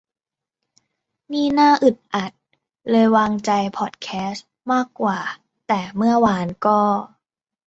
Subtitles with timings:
[1.33, 2.31] นี่น่าอึดอัด
[2.89, 5.19] เลยวางใจพอดแคสต์มากกว่า
[5.67, 6.79] แต่เมื่อวานก็